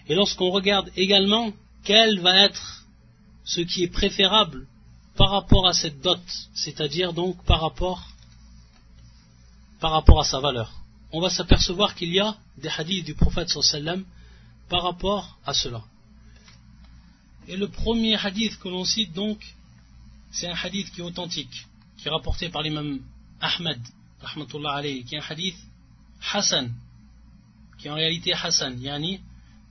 [0.07, 2.85] Et lorsqu'on regarde également quel va être
[3.43, 4.67] ce qui est préférable
[5.15, 6.21] par rapport à cette dot,
[6.53, 8.09] c'est-à-dire donc par rapport,
[9.81, 10.71] à sa valeur,
[11.11, 14.05] on va s'apercevoir qu'il y a des hadiths du prophète sallam
[14.69, 15.83] par rapport à cela.
[17.47, 19.39] Et le premier hadith que l'on cite donc,
[20.31, 21.67] c'est un hadith qui est authentique,
[21.97, 23.01] qui est rapporté par l'imam
[23.41, 23.81] Ahmed,
[25.05, 25.57] qui est un hadith
[26.31, 26.73] Hassan,
[27.77, 29.19] qui est en réalité Hassan, yani,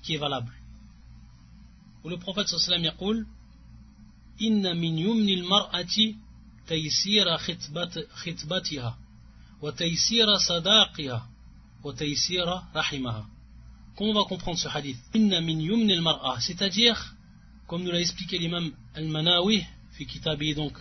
[0.02, 0.52] qui est valable.
[2.04, 3.26] Où le prophète sallam yaqul,
[4.40, 6.16] Inna min yumni al-mar'ati
[6.66, 8.96] taysira khitbatiha,
[9.60, 11.22] wa taysira sadaqiha,
[11.84, 13.24] wa taysira rahimaha.
[13.96, 17.14] Comment on va comprendre ce hadith Inna min yumni al-mar'a, c'est-à-dire
[17.72, 20.76] comme nous l'a expliqué l'imam Al-Manawi, fi kitabi donc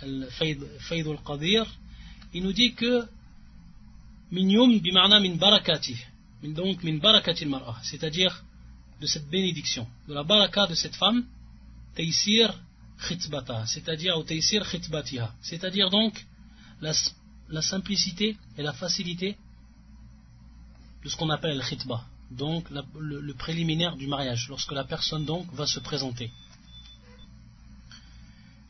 [0.00, 1.66] Al-Fayd al-Qadir,
[2.34, 3.04] il nous dit que
[4.30, 5.96] min yum bima'na min barakati,
[6.44, 8.44] donc min barakati al-mar'a, c'est-à-dire
[9.00, 11.24] de cette bénédiction, de la baraka de cette femme,
[11.94, 12.58] taysir
[13.08, 16.24] khitbata, c'est-à-dire au taysir khitbatiha, c'est-à-dire donc
[16.80, 16.92] la,
[17.48, 19.36] la simplicité et la facilité
[21.04, 25.52] de ce qu'on appelle le khitba, donc le, préliminaire du mariage, lorsque la personne donc
[25.52, 26.30] va se présenter.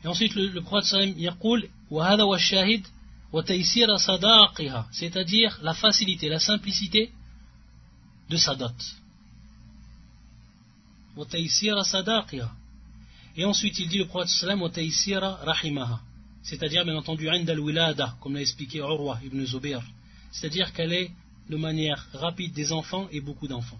[0.03, 1.69] Et ensuite le, le prophète sallam yaqul
[2.37, 2.85] shahid
[3.31, 7.11] wa sadaqiha, c'est-à-dire la facilité, la simplicité
[8.29, 8.75] de sa dot.
[13.35, 14.45] Et ensuite il dit le prophète
[15.43, 15.99] rahimaha,
[16.43, 17.27] c'est-à-dire bien entendu
[18.19, 19.81] comme l'a expliqué Urwa ibn Zubair,
[20.31, 21.11] c'est-à-dire qu'elle est
[21.49, 23.79] de manière rapide des enfants et beaucoup d'enfants.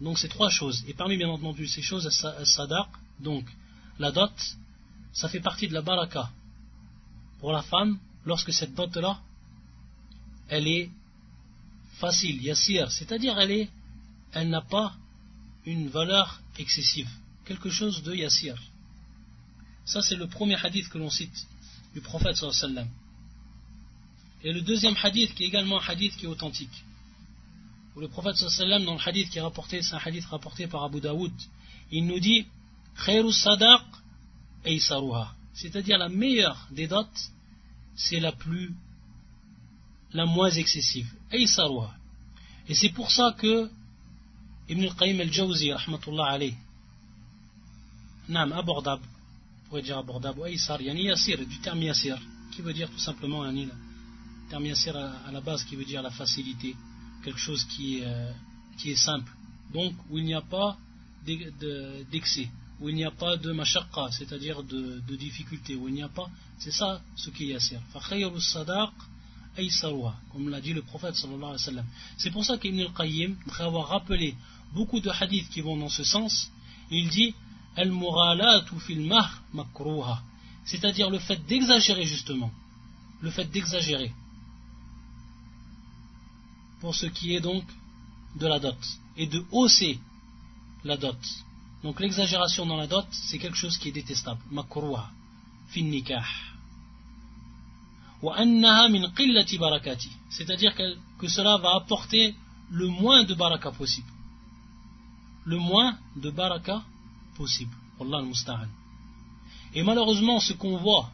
[0.00, 0.84] Donc c'est trois choses.
[0.88, 2.08] Et parmi bien entendu ces choses,
[2.44, 2.88] sadaq,
[3.20, 3.46] donc
[3.98, 4.32] la dot,
[5.12, 6.30] ça fait partie de la baraka
[7.40, 9.18] pour la femme lorsque cette dot-là,
[10.48, 10.90] elle est
[11.98, 13.68] facile, yassir, c'est-à-dire elle est,
[14.34, 14.94] elle n'a pas
[15.64, 17.08] une valeur excessive,
[17.44, 18.60] quelque chose de yassir.
[19.84, 21.46] Ça c'est le premier hadith que l'on cite
[21.94, 22.88] du prophète sallam.
[24.42, 26.84] Et le deuxième hadith, qui est également un hadith qui est authentique,
[27.96, 30.84] où le prophète sallam, dans le hadith qui est rapporté, c'est un hadith rapporté par
[30.84, 31.32] Abu Daoud,
[31.90, 32.46] il nous dit
[32.96, 33.82] sadaq
[35.54, 37.04] C'est-à-dire la meilleure des dots,
[37.94, 38.74] c'est la plus,
[40.12, 41.08] la moins excessive.
[41.30, 41.46] Et
[42.74, 43.70] c'est pour ça que
[44.68, 46.54] Ibn al-Qayyim al-Jawzi, rahmatullah alayh,
[48.28, 52.18] Nam, abordable, on pourrait dire abordable, Aysar, yani yasir, du terme yasir,
[52.52, 53.72] qui veut dire tout simplement un île
[54.48, 56.74] terme yasir à, la base qui veut dire la facilité,
[57.22, 58.30] quelque chose qui euh,
[58.78, 59.30] qui est simple.
[59.72, 60.76] Donc où il n'y a pas
[61.24, 62.48] d'excès,
[62.80, 66.08] où il n'y a pas de mashaqqa, c'est-à-dire de, de, difficulté, où il n'y a
[66.08, 67.80] pas, c'est ça ce qui est yasir.
[70.32, 71.86] Comme l'a dit le prophète sallallahu alayhi wa sallam.
[72.16, 74.34] C'est pour ça qu'Ibn al-Qayyim, après avoir rappelé
[74.72, 76.50] beaucoup de hadiths qui vont dans ce sens,
[76.90, 77.34] il dit
[77.76, 79.10] al-mughalatu fil
[79.52, 80.22] makruha,
[80.64, 82.50] c'est-à-dire le fait d'exagérer justement,
[83.20, 84.12] le fait d'exagérer
[86.80, 87.64] pour ce qui est donc
[88.36, 88.76] de la dot
[89.16, 89.98] et de hausser
[90.84, 91.18] la dot.
[91.82, 94.40] Donc l'exagération dans la dot, c'est quelque chose qui est détestable.
[94.50, 95.10] Makruha,
[95.68, 96.24] fin nikah.
[100.30, 102.34] C'est-à-dire que, cela va apporter
[102.70, 104.08] le moins de baraka possible.
[105.44, 106.82] Le moins de baraka
[107.36, 107.74] possible.
[108.00, 108.68] Allah al
[109.74, 111.10] Et malheureusement, ce qu'on voit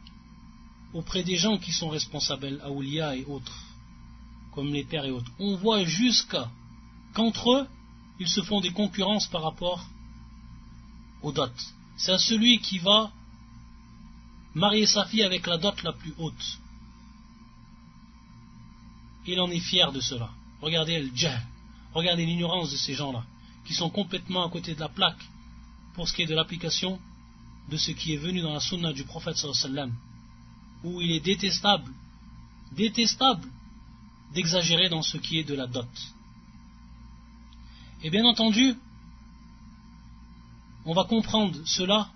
[0.92, 3.58] auprès des gens qui sont responsables, Aoulia et autres,
[4.52, 5.30] comme les pères et autres.
[5.38, 6.50] On voit jusqu'à
[7.14, 7.66] qu'entre eux,
[8.18, 9.84] ils se font des concurrences par rapport
[11.22, 11.46] aux dots.
[11.96, 13.10] C'est à celui qui va
[14.54, 16.59] marier sa fille avec la dot la plus haute.
[19.26, 20.30] Il en est fier de cela.
[20.60, 21.10] Regardez le
[21.92, 23.24] regardez l'ignorance de ces gens-là,
[23.64, 25.22] qui sont complètement à côté de la plaque
[25.94, 27.00] pour ce qui est de l'application
[27.68, 29.92] de ce qui est venu dans la sunna du prophète sallallahu
[30.82, 31.92] où il est détestable,
[32.72, 33.46] détestable
[34.32, 35.88] d'exagérer dans ce qui est de la dot.
[38.02, 38.74] Et bien entendu,
[40.86, 42.08] on va comprendre cela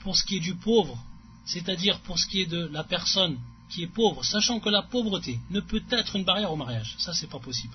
[0.00, 0.98] pour ce qui est du pauvre,
[1.44, 5.40] c'est-à-dire pour ce qui est de la personne qui est pauvre, sachant que la pauvreté
[5.50, 6.94] ne peut être une barrière au mariage.
[6.98, 7.74] Ça, c'est pas possible.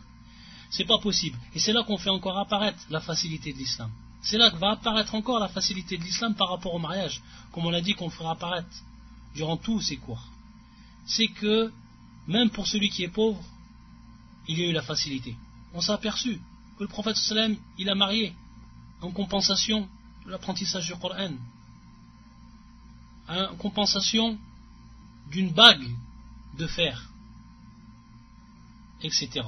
[0.70, 1.38] C'est pas possible.
[1.54, 3.92] Et c'est là qu'on fait encore apparaître la facilité de l'islam.
[4.24, 7.66] C'est là que va apparaître encore la facilité de l'islam par rapport au mariage, comme
[7.66, 8.70] on l'a dit qu'on fera apparaître
[9.36, 10.24] durant tous ces cours.
[11.06, 11.72] C'est que
[12.28, 13.44] même pour celui qui est pauvre,
[14.48, 15.36] il y a eu la facilité.
[15.74, 16.40] On s'est aperçu
[16.78, 18.34] que le prophète sallam, il a marié
[19.02, 19.88] en compensation
[20.26, 21.34] de l'apprentissage du Coran,
[23.28, 24.38] en compensation
[25.32, 25.90] d'une bague
[26.58, 27.10] de fer,
[29.02, 29.42] etc.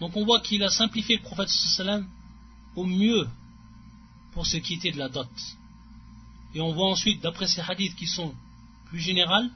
[0.00, 2.06] Donc on voit qu'il a simplifié le prophète sallam
[2.74, 3.28] au mieux
[4.32, 5.28] pour ce qui était de la dot.
[6.54, 8.34] Et on voit ensuite, d'après ces hadiths qui sont
[8.86, 9.50] plus générales,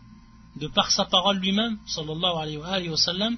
[0.57, 3.37] de par sa parole lui-même, sallallahu alayhi wa sallam,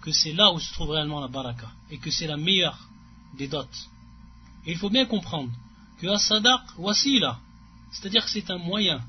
[0.00, 2.78] que c'est là où se trouve réellement la baraka, et que c'est la meilleure
[3.38, 3.62] des dots.
[4.66, 5.50] Et il faut bien comprendre
[5.98, 7.38] que as-sadaq wasila,
[7.90, 9.00] c'est-à-dire que c'est un moyen,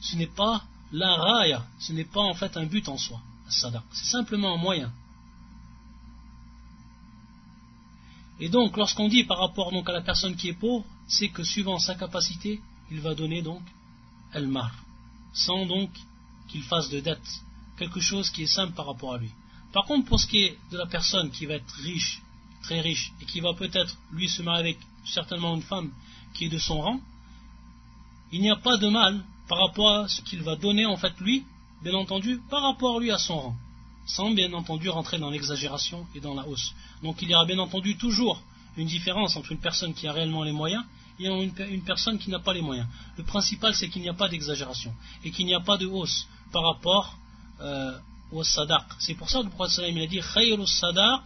[0.00, 4.04] ce n'est pas la raya, ce n'est pas en fait un but en soi, c'est
[4.04, 4.92] simplement un moyen.
[8.40, 11.42] Et donc, lorsqu'on dit par rapport donc à la personne qui est pauvre, c'est que
[11.42, 13.62] suivant sa capacité, il va donner donc
[14.32, 14.72] el-mar,
[15.32, 15.90] sans donc
[16.48, 17.42] qu'il fasse de dette,
[17.76, 19.30] quelque chose qui est simple par rapport à lui.
[19.72, 22.22] Par contre, pour ce qui est de la personne qui va être riche,
[22.62, 25.90] très riche, et qui va peut-être lui se marier avec certainement une femme
[26.34, 27.00] qui est de son rang,
[28.30, 31.18] il n'y a pas de mal par rapport à ce qu'il va donner en fait
[31.20, 31.44] lui,
[31.82, 33.56] bien entendu, par rapport lui à son rang,
[34.06, 36.74] sans bien entendu rentrer dans l'exagération et dans la hausse.
[37.02, 38.42] Donc il y aura bien entendu toujours
[38.76, 40.84] une différence entre une personne qui a réellement les moyens
[41.18, 42.86] et une, personne qui n'a pas les moyens.
[43.16, 44.94] Le principal c'est qu'il n'y a pas d'exagération
[45.24, 47.16] et qu'il n'y a pas de hausse par rapport
[47.60, 47.98] euh,
[48.30, 48.84] au sadaq.
[49.00, 51.20] C'est pour ça que le prophète a dit sadaq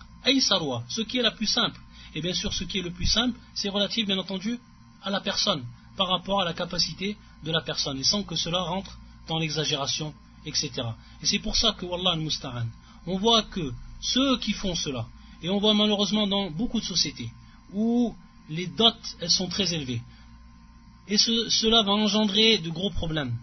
[0.88, 1.80] ce qui est la plus simple.
[2.14, 4.58] Et bien sûr, ce qui est le plus simple, c'est relatif bien entendu
[5.02, 5.64] à la personne
[6.02, 8.98] par rapport à la capacité de la personne et sans que cela rentre
[9.28, 10.12] dans l'exagération,
[10.44, 10.70] etc.
[11.22, 12.66] Et c'est pour ça que, Wallah al-Musta'an,
[13.06, 15.06] on voit que ceux qui font cela,
[15.42, 17.30] et on voit malheureusement dans beaucoup de sociétés
[17.72, 18.16] où
[18.48, 20.02] les dots, elles sont très élevées,
[21.06, 23.36] et cela va engendrer de gros problèmes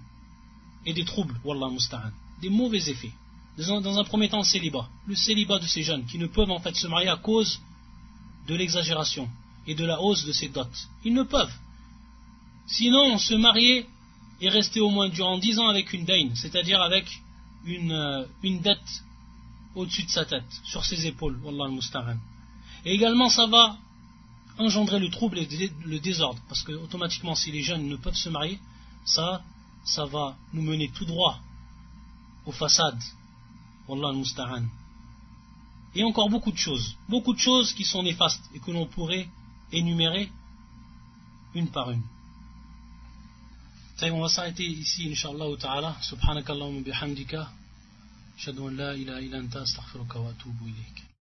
[0.86, 3.14] et des troubles, Wallah al-Musta'an, des mauvais effets.
[3.58, 4.88] Dans un, premier temps, le célibat.
[5.08, 7.62] Le célibat de ces jeunes qui ne peuvent en fait se marier à cause
[8.48, 9.30] de l'exagération
[9.66, 10.76] et de la hausse de ces dots.
[11.06, 11.54] Ils ne peuvent.
[12.70, 13.88] Sinon, se marier
[14.42, 17.06] et rester au moins durant dix ans avec une dain, c'est-à-dire avec
[17.66, 19.04] une, euh, une dette
[19.76, 22.18] au-dessus de sa tête, sur ses épaules, Wallah al
[22.86, 23.76] Et également, ça va
[24.60, 28.30] engendrer le trouble et le désordre, parce que automatiquement, si les jeunes ne peuvent se
[28.30, 28.60] marier,
[29.04, 29.42] ça,
[29.84, 31.40] ça va nous mener tout droit
[32.46, 33.02] aux façades,
[33.88, 34.64] Wallah al
[35.96, 39.28] Et encore beaucoup de choses, beaucoup de choses qui sont néfastes et que l'on pourrait
[39.72, 40.32] énumérer
[41.56, 42.04] une par une.
[44.02, 47.50] طيب on va s'arrêter ici inshallah ta'ala subhanakallahumma bihamdika
[48.38, 51.09] ashhadu an la ilaha illa anta astaghfiruka wa atubu ilayk